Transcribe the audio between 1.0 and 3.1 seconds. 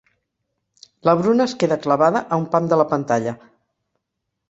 La Bruna es queda clavada a un pam de la